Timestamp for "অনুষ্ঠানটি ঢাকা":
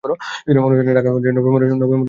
0.03-1.09